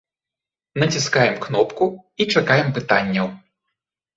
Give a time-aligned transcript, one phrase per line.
[0.83, 1.85] Націскаем кнопку
[2.25, 3.27] і чакаем пытанняў.